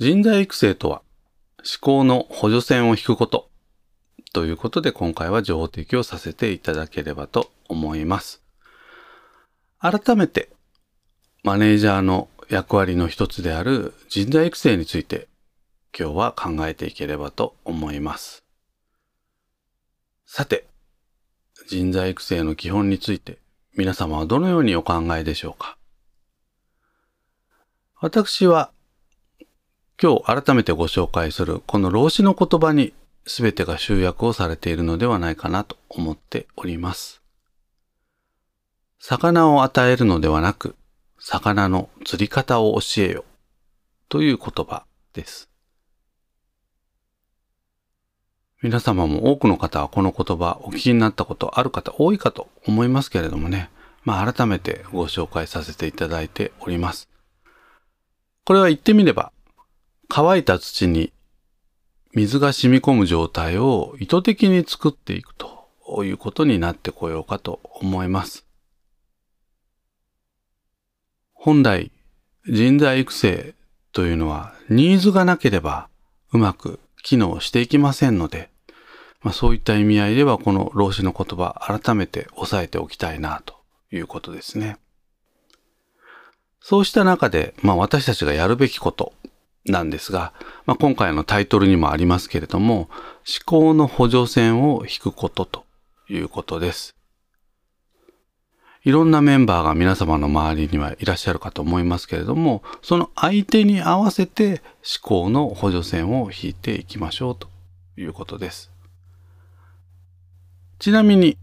[0.00, 1.02] 人材育成とは、
[1.58, 3.48] 思考の補助線を引くこと。
[4.32, 8.42] ということで今回は情報提供させていただければと思います。
[9.78, 10.50] 改めて、
[11.44, 15.28] マネージャーの役割の一つである人材育成について
[15.96, 18.42] 今日は考えていければと思います。
[20.26, 20.66] さて、
[21.68, 23.38] 人材育成の基本について
[23.76, 25.76] 皆様はどのようにお考えでしょうか？
[28.02, 28.72] 私は
[30.02, 32.92] 今日改めてご紹介するこの老子の言葉に
[33.26, 37.22] 全てが集約をされているのではないかなと思っております。
[38.98, 40.74] 魚を与えるのではなく、
[41.20, 43.24] 魚の釣り方を教えよ
[44.08, 45.48] という言葉です。
[48.62, 53.70] 皆様も多くの方はこの言葉お聞きになったことある方多いかと思いますけれどもね、
[54.02, 57.11] まあ改めてご紹介させていただいております。
[58.44, 59.32] これは言ってみれば、
[60.08, 61.12] 乾いた土に
[62.14, 68.44] 水が染み込む状態を意図的に作っていくということになってこようかと思います。
[71.32, 71.90] 本来、
[72.48, 73.54] 人材育成
[73.92, 75.88] というのはニーズがなければ
[76.32, 78.50] うまく機能していきませんので、
[79.22, 83.54] まあ、そういった意味合いではこの老子の言葉改めて押さえておきたいなと
[83.92, 84.78] いうことですね。
[86.62, 89.12] そうした中で、まあ、私たちがやるべきこと
[89.66, 90.32] なんですが、
[90.64, 92.88] まあ、今回のタイトルにもありますけれども、思
[93.44, 95.64] 考の補助線を引くことと
[96.08, 96.94] いうことです。
[98.84, 104.62] いろんなメンバーが皆様の周りにはいらっしゃるかと思いますけれども、その相手に合わせて
[105.02, 107.48] 思考の補助線を引いていきましょうと
[107.96, 108.72] いうことです。
[110.80, 111.38] ちなみに、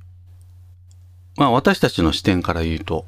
[1.38, 3.06] まあ私たちの視点から言うと、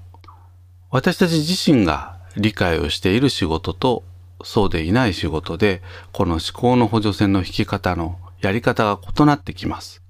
[0.92, 4.04] 私たち自身が理解をしている仕事と
[4.44, 10.02] そうでいない仕事で、この思考の補助線の引き方のやり方が異なってきます。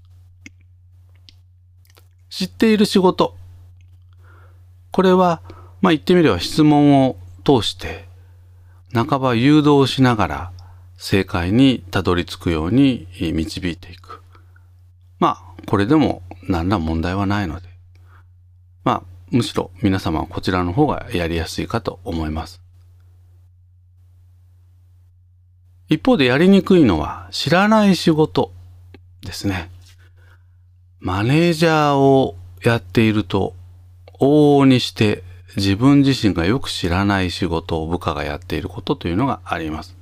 [2.30, 3.36] 知っている仕事。
[4.92, 5.42] これは、
[5.82, 8.08] まあ言ってみれば質問を通して、
[8.94, 10.52] 半ば誘導しながら
[10.98, 14.22] 正解にたどり着くように導いていく。
[15.20, 17.71] まあ、これでも何ら問題はないので、
[19.32, 22.62] むしろ皆様はこちらの方がやりやすいかと思います。
[25.88, 28.54] 一方でやりにくいのは知らない仕事
[29.22, 29.70] ですね。
[31.00, 33.56] マネージャーをやっていると
[34.20, 35.24] 往々にして
[35.56, 39.96] 自分自身がよく知らない仕事を部下がやっていることというのがあります。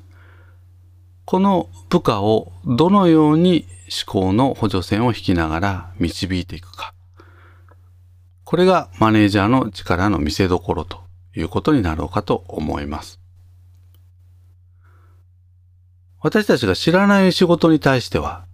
[1.26, 3.68] この部下をどのように
[4.06, 6.94] 思考の補助線を引きながら導いていくか。
[8.50, 11.04] これがマネージャーの力の見せ所と
[11.36, 13.20] いうことになろうかと思います。
[16.20, 18.46] 私たちが知らない仕事に対しては、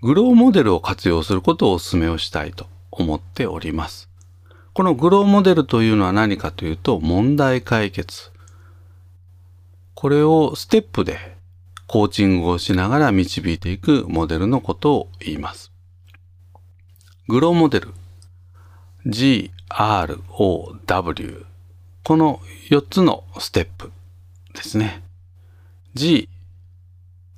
[0.00, 4.08] グローモデルを活用することをお勧めをしたいと思っております。
[4.74, 8.30] このグローモデルというのは何かというと、問題解決。
[9.96, 11.18] これをステップで
[11.88, 15.72] コーチングをしながら導いていくモデルのことを言います。
[17.26, 17.92] グローモデル。
[19.06, 21.46] G, R, O, W。
[22.02, 23.92] この4つのステップ
[24.54, 25.02] ですね。
[25.94, 26.28] G、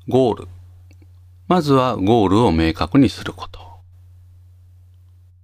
[0.09, 0.49] ゴール。
[1.49, 3.61] まずはゴールを明確にすること。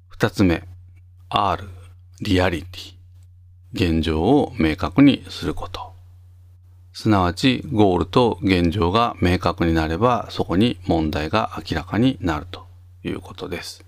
[0.09, 0.66] 二つ目、
[1.28, 1.69] R、
[2.22, 2.94] リアリティ。
[3.75, 5.93] 現状を明確にすること。
[6.94, 12.66] すなわち、ゴールと現状が明確になれば、そこに問題が明らかになると
[13.04, 13.84] いうことです。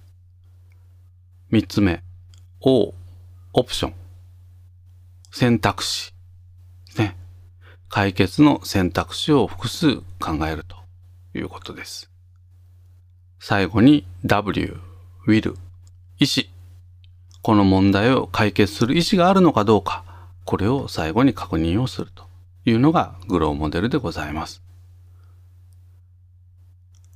[1.50, 2.02] 三つ目、
[2.60, 2.92] O、
[3.52, 3.94] オプション。
[5.30, 6.12] 選択肢。
[6.96, 7.16] ね。
[7.88, 10.76] 解決の選択肢を複数考えると
[11.38, 12.10] いうことです。
[13.38, 14.76] 最後に W、
[15.28, 15.54] will、
[16.18, 16.46] 意思。
[17.42, 20.02] この問題を解決する意思があるのかどうか、
[20.44, 22.24] これを最後に確認をすると
[22.64, 24.64] いうのがグローモデルでございます。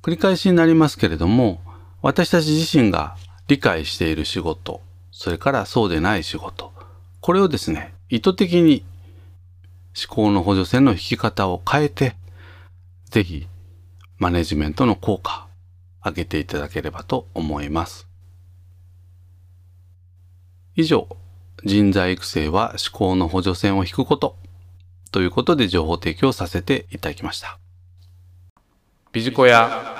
[0.01, 1.59] 繰り返しになりますけれども、
[2.01, 3.17] 私たち自身が
[3.49, 4.81] 理解している仕事、
[5.15, 6.73] それからそうでない仕事、
[7.21, 8.83] これをですね、意図的に
[9.95, 12.15] 思考の補助線の引き方を変えて、
[13.11, 13.47] ぜひ
[14.17, 15.47] マネジメントの効果、
[16.03, 18.07] 上げていただければと思います。
[20.75, 21.07] 以上、
[21.63, 24.35] 人材育成は思考の補助線を引くこと
[25.11, 27.59] ということで情報提供させていただきました。
[29.11, 29.93] ビジコヤ